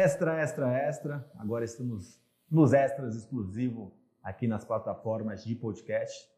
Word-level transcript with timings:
Extra, 0.00 0.40
extra, 0.40 0.72
extra. 0.72 1.28
Agora 1.36 1.64
estamos 1.64 2.22
nos 2.48 2.72
extras 2.72 3.16
exclusivo 3.16 3.92
aqui 4.22 4.46
nas 4.46 4.64
plataformas 4.64 5.44
de 5.44 5.56
podcast. 5.56 6.30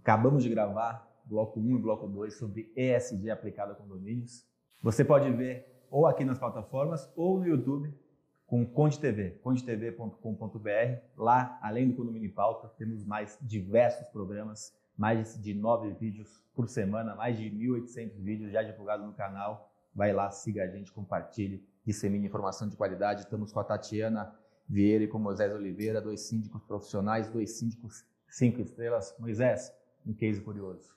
Acabamos 0.00 0.42
de 0.42 0.48
gravar 0.48 1.06
bloco 1.26 1.60
1 1.60 1.76
e 1.76 1.78
bloco 1.78 2.08
2 2.08 2.34
sobre 2.34 2.72
ESG 2.74 3.28
aplicado 3.28 3.72
a 3.72 3.74
condomínios. 3.74 4.48
Você 4.82 5.04
pode 5.04 5.30
ver 5.32 5.84
ou 5.90 6.06
aqui 6.06 6.24
nas 6.24 6.38
plataformas 6.38 7.12
ou 7.14 7.38
no 7.38 7.46
YouTube 7.46 7.94
com 8.46 8.64
Conde 8.64 8.98
TV, 8.98 9.32
condetv.com.br. 9.42 11.02
Lá, 11.14 11.58
além 11.60 11.90
do 11.90 11.94
Condomínio 11.94 12.30
em 12.30 12.32
Pauta, 12.32 12.68
temos 12.78 13.04
mais 13.04 13.38
diversos 13.42 14.08
programas, 14.08 14.74
mais 14.96 15.38
de 15.38 15.52
nove 15.52 15.90
vídeos 15.90 16.42
por 16.54 16.66
semana, 16.70 17.14
mais 17.16 17.36
de 17.36 17.50
1.800 17.50 18.14
vídeos 18.16 18.50
já 18.50 18.62
divulgados 18.62 19.04
no 19.04 19.12
canal. 19.12 19.70
Vai 19.94 20.14
lá, 20.14 20.30
siga 20.30 20.64
a 20.64 20.66
gente, 20.68 20.90
compartilhe, 20.90 21.62
dissemine 21.84 22.26
informação 22.26 22.68
de 22.68 22.76
qualidade. 22.76 23.22
Estamos 23.22 23.52
com 23.52 23.60
a 23.60 23.64
Tatiana 23.64 24.34
Vieira 24.68 25.04
e 25.04 25.08
com 25.08 25.18
Moisés 25.18 25.52
Oliveira, 25.52 26.00
dois 26.00 26.20
síndicos 26.20 26.62
profissionais, 26.64 27.28
dois 27.28 27.52
síndicos 27.52 28.04
cinco 28.28 28.60
estrelas. 28.60 29.14
Moisés, 29.18 29.72
um 30.06 30.14
case 30.14 30.40
curioso. 30.40 30.96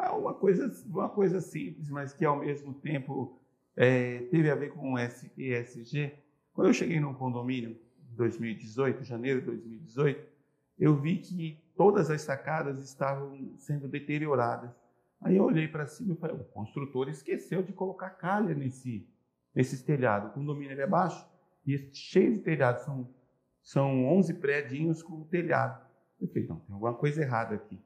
É 0.00 0.10
uma 0.10 0.34
coisa, 0.34 0.70
uma 0.86 1.08
coisa 1.08 1.40
simples, 1.40 1.88
mas 1.88 2.12
que 2.12 2.24
ao 2.24 2.38
mesmo 2.38 2.74
tempo 2.74 3.38
é, 3.76 4.18
teve 4.30 4.50
a 4.50 4.54
ver 4.54 4.72
com 4.72 4.94
o 4.94 4.98
ESG. 4.98 6.12
Quando 6.52 6.68
eu 6.68 6.74
cheguei 6.74 7.00
no 7.00 7.14
condomínio 7.14 7.70
em 7.70 8.16
2018, 8.16 9.02
janeiro 9.04 9.40
de 9.40 9.46
2018, 9.46 10.34
eu 10.78 10.96
vi 10.96 11.18
que 11.18 11.62
todas 11.76 12.10
as 12.10 12.22
sacadas 12.22 12.82
estavam 12.84 13.56
sendo 13.56 13.88
deterioradas. 13.88 14.70
Aí 15.20 15.36
eu 15.36 15.44
olhei 15.44 15.66
para 15.66 15.86
cima 15.86 16.12
e 16.12 16.16
falei, 16.16 16.36
o 16.36 16.44
construtor 16.44 17.08
esqueceu 17.08 17.62
de 17.62 17.72
colocar 17.72 18.10
calha 18.10 18.54
nesse, 18.54 19.06
nesse 19.54 19.84
telhado. 19.84 20.28
O 20.28 20.30
condomínio 20.30 20.80
é 20.80 20.86
baixo 20.86 21.26
e 21.66 21.78
cheio 21.92 22.34
de 22.34 22.38
telhados, 22.40 22.82
são, 22.82 23.08
são 23.62 24.06
11 24.06 24.34
prédios 24.34 25.02
com 25.02 25.24
telhado. 25.24 25.82
Eu 26.20 26.28
falei, 26.28 26.46
não, 26.46 26.56
tem 26.60 26.74
alguma 26.74 26.94
coisa 26.94 27.22
errada 27.22 27.54
aqui. 27.54 27.80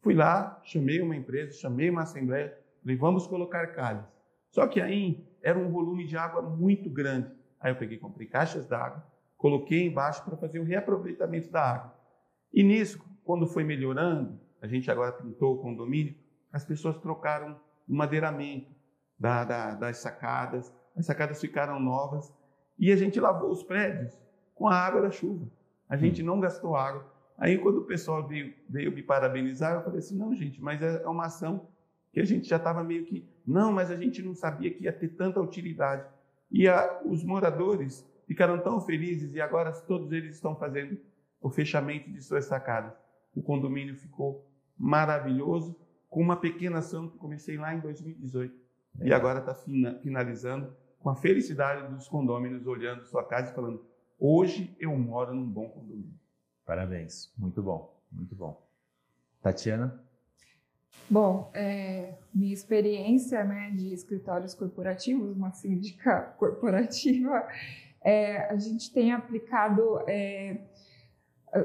Fui 0.00 0.14
lá, 0.14 0.60
chamei 0.64 1.00
uma 1.00 1.16
empresa, 1.16 1.52
chamei 1.58 1.88
uma 1.90 2.02
assembleia, 2.02 2.58
falei, 2.80 2.96
vamos 2.96 3.26
colocar 3.26 3.66
calhas. 3.68 4.04
Só 4.50 4.66
que 4.66 4.80
aí 4.80 5.26
era 5.42 5.58
um 5.58 5.70
volume 5.70 6.06
de 6.06 6.16
água 6.16 6.42
muito 6.42 6.90
grande. 6.90 7.30
Aí 7.60 7.72
eu 7.72 7.76
peguei, 7.76 7.98
comprei 7.98 8.26
caixas 8.26 8.66
d'água, 8.66 9.04
coloquei 9.36 9.86
embaixo 9.86 10.24
para 10.24 10.36
fazer 10.36 10.58
o 10.58 10.64
reaproveitamento 10.64 11.50
da 11.50 11.62
água. 11.62 11.94
E 12.52 12.62
nisso, 12.62 13.02
quando 13.24 13.46
foi 13.46 13.64
melhorando, 13.64 14.38
a 14.60 14.66
gente 14.66 14.90
agora 14.90 15.12
pintou 15.12 15.54
o 15.54 15.58
condomínio, 15.58 16.14
as 16.52 16.64
pessoas 16.64 16.98
trocaram 16.98 17.58
o 17.88 17.94
madeiramento 17.94 18.70
da, 19.18 19.44
da, 19.44 19.74
das 19.74 19.98
sacadas, 19.98 20.72
as 20.96 21.06
sacadas 21.06 21.40
ficaram 21.40 21.80
novas 21.80 22.32
e 22.78 22.90
a 22.90 22.96
gente 22.96 23.20
lavou 23.20 23.50
os 23.50 23.62
prédios 23.62 24.18
com 24.54 24.68
a 24.68 24.74
água 24.74 25.02
da 25.02 25.10
chuva. 25.10 25.46
A 25.88 25.96
gente 25.96 26.22
não 26.22 26.40
gastou 26.40 26.76
água. 26.76 27.10
Aí, 27.36 27.58
quando 27.58 27.78
o 27.78 27.84
pessoal 27.84 28.26
veio, 28.26 28.54
veio 28.68 28.92
me 28.92 29.02
parabenizar, 29.02 29.74
eu 29.74 29.82
falei 29.82 29.98
assim: 29.98 30.16
não, 30.16 30.34
gente, 30.34 30.62
mas 30.62 30.82
é, 30.82 31.02
é 31.02 31.08
uma 31.08 31.26
ação 31.26 31.68
que 32.12 32.20
a 32.20 32.24
gente 32.24 32.48
já 32.48 32.56
estava 32.56 32.84
meio 32.84 33.04
que. 33.04 33.28
Não, 33.46 33.72
mas 33.72 33.90
a 33.90 33.96
gente 33.96 34.22
não 34.22 34.34
sabia 34.34 34.72
que 34.72 34.84
ia 34.84 34.92
ter 34.92 35.08
tanta 35.08 35.40
utilidade. 35.40 36.06
E 36.50 36.68
a, 36.68 37.00
os 37.04 37.24
moradores 37.24 38.06
ficaram 38.26 38.58
tão 38.60 38.80
felizes 38.80 39.34
e 39.34 39.40
agora 39.40 39.72
todos 39.72 40.12
eles 40.12 40.36
estão 40.36 40.54
fazendo 40.54 40.98
o 41.40 41.50
fechamento 41.50 42.10
de 42.10 42.22
suas 42.22 42.44
sacadas. 42.44 42.92
O 43.34 43.42
condomínio 43.42 43.96
ficou 43.96 44.46
maravilhoso, 44.78 45.76
com 46.08 46.20
uma 46.20 46.36
pequena 46.36 46.78
ação 46.78 47.08
que 47.08 47.16
comecei 47.18 47.56
lá 47.56 47.74
em 47.74 47.80
2018. 47.80 48.54
É. 49.00 49.08
E 49.08 49.12
agora 49.12 49.40
está 49.40 49.54
finalizando 49.54 50.74
com 50.98 51.10
a 51.10 51.16
felicidade 51.16 51.92
dos 51.92 52.08
condôminos 52.08 52.66
olhando 52.66 53.04
sua 53.04 53.24
casa 53.24 53.50
e 53.50 53.54
falando: 53.54 53.84
hoje 54.18 54.76
eu 54.78 54.96
moro 54.96 55.34
num 55.34 55.48
bom 55.48 55.68
condomínio. 55.68 56.14
Parabéns, 56.64 57.32
muito 57.36 57.62
bom, 57.62 57.94
muito 58.10 58.34
bom. 58.34 58.62
Tatiana? 59.42 60.00
Bom, 61.10 61.50
é, 61.52 62.14
minha 62.32 62.52
experiência 62.52 63.42
né, 63.44 63.70
de 63.70 63.92
escritórios 63.92 64.54
corporativos, 64.54 65.36
uma 65.36 65.50
síndica 65.52 66.20
corporativa, 66.38 67.46
é, 68.00 68.48
a 68.48 68.56
gente 68.56 68.92
tem 68.92 69.12
aplicado 69.12 70.00
é, 70.08 70.58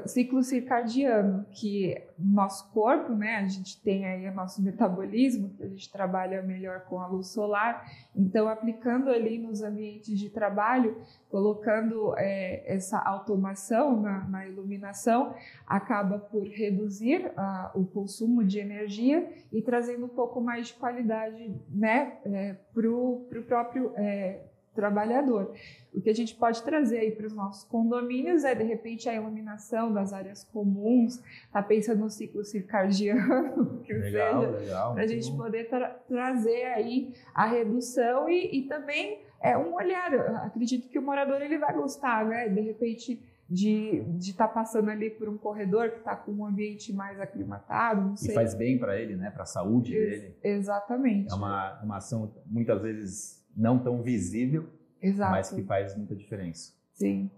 ciclo 0.04 0.42
circadiano, 0.42 1.46
que 1.50 1.96
nosso 2.18 2.70
corpo, 2.72 3.14
né, 3.14 3.36
a 3.36 3.46
gente 3.46 3.80
tem 3.80 4.04
aí 4.04 4.28
o 4.28 4.34
nosso 4.34 4.62
metabolismo, 4.62 5.50
que 5.50 5.62
a 5.62 5.68
gente 5.68 5.90
trabalha 5.90 6.42
melhor 6.42 6.80
com 6.80 7.00
a 7.00 7.06
luz 7.06 7.28
solar, 7.28 7.90
então 8.14 8.48
aplicando 8.48 9.08
ali 9.08 9.38
nos 9.38 9.62
ambientes 9.62 10.18
de 10.18 10.28
trabalho, 10.28 11.00
colocando 11.30 12.14
é, 12.18 12.64
essa 12.66 12.98
automação 12.98 14.00
na, 14.00 14.28
na, 14.28 14.46
iluminação, 14.46 15.34
acaba 15.66 16.18
por 16.18 16.46
reduzir 16.46 17.26
uh, 17.26 17.80
o 17.80 17.86
consumo 17.86 18.44
de 18.44 18.58
energia 18.58 19.26
e 19.50 19.62
trazendo 19.62 20.04
um 20.04 20.10
pouco 20.10 20.38
mais 20.40 20.68
de 20.68 20.74
qualidade 20.74 21.54
né, 21.70 22.18
é, 22.26 22.56
para 22.74 22.90
o 22.90 23.26
próprio 23.46 23.92
é, 23.96 24.47
trabalhador. 24.78 25.52
O 25.92 26.00
que 26.00 26.08
a 26.08 26.14
gente 26.14 26.36
pode 26.36 26.62
trazer 26.62 26.98
aí 27.00 27.10
para 27.10 27.26
os 27.26 27.32
nossos 27.32 27.64
condomínios 27.64 28.44
é, 28.44 28.54
de 28.54 28.62
repente, 28.62 29.08
a 29.08 29.14
iluminação 29.14 29.92
das 29.92 30.12
áreas 30.12 30.44
comuns, 30.44 31.20
tá 31.52 31.60
pensando 31.60 31.98
no 31.98 32.10
ciclo 32.10 32.44
circadiano, 32.44 33.80
que 33.82 33.92
legal, 33.92 34.54
seja, 34.54 34.92
para 34.92 35.02
a 35.02 35.06
gente 35.08 35.36
poder 35.36 35.68
tra 35.68 35.88
trazer 36.08 36.66
aí 36.66 37.12
a 37.34 37.46
redução 37.46 38.28
e, 38.28 38.58
e 38.58 38.68
também 38.68 39.22
é, 39.40 39.58
um 39.58 39.74
olhar. 39.74 40.12
Eu 40.12 40.36
acredito 40.36 40.88
que 40.88 40.98
o 40.98 41.02
morador 41.02 41.42
ele 41.42 41.58
vai 41.58 41.74
gostar, 41.74 42.24
né? 42.24 42.48
De 42.48 42.60
repente, 42.60 43.20
de 43.50 44.04
estar 44.20 44.46
tá 44.46 44.54
passando 44.54 44.90
ali 44.90 45.10
por 45.10 45.28
um 45.28 45.36
corredor 45.36 45.90
que 45.90 45.98
está 45.98 46.14
com 46.14 46.30
um 46.30 46.46
ambiente 46.46 46.92
mais 46.92 47.18
aclimatado, 47.18 48.02
não 48.02 48.16
sei. 48.16 48.30
E 48.30 48.34
faz 48.34 48.54
bem 48.54 48.78
para 48.78 49.00
ele, 49.00 49.16
né? 49.16 49.30
Para 49.30 49.42
a 49.42 49.46
saúde 49.46 49.96
Ex 49.96 50.20
dele. 50.20 50.36
Exatamente. 50.44 51.32
É 51.32 51.34
uma, 51.34 51.80
uma 51.82 51.96
ação 51.96 52.32
muitas 52.46 52.80
vezes 52.82 53.37
não 53.58 53.78
tão 53.78 54.00
visível, 54.00 54.68
Exato. 55.02 55.32
mas 55.32 55.50
que 55.50 55.62
faz 55.64 55.96
muita 55.96 56.14
diferença. 56.14 56.72
Sim. 56.92 57.30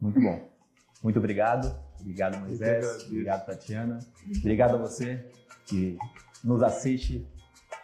Muito 0.00 0.20
bom. 0.20 0.48
Muito 1.02 1.18
obrigado. 1.18 1.74
Obrigado, 2.00 2.38
Moisés. 2.38 3.04
Obrigado, 3.04 3.46
Tatiana. 3.46 3.98
Obrigado 4.38 4.74
a 4.74 4.78
você 4.78 5.24
que 5.66 5.96
nos 6.42 6.62
assiste, 6.62 7.26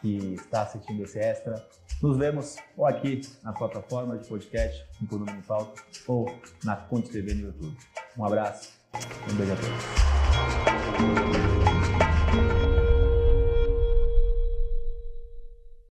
que 0.00 0.34
está 0.34 0.62
assistindo 0.62 1.02
esse 1.02 1.18
extra. 1.18 1.64
Nos 2.02 2.16
vemos 2.16 2.56
ou 2.76 2.86
aqui 2.86 3.20
na 3.42 3.52
plataforma 3.52 4.18
de 4.18 4.28
podcast, 4.28 4.84
no 5.00 5.08
Condomínio 5.08 5.42
Falta, 5.42 5.80
ou 6.06 6.26
na 6.64 6.76
Conte 6.76 7.10
TV 7.10 7.34
no 7.34 7.46
YouTube. 7.46 7.76
Um 8.18 8.24
abraço, 8.24 8.72
um 9.30 9.36
beijo 9.36 9.52
a 9.52 9.56
todos. 9.56 10.73